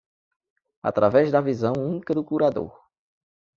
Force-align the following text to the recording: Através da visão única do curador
Através 0.81 1.31
da 1.31 1.41
visão 1.41 1.73
única 1.77 2.11
do 2.11 2.23
curador 2.23 2.73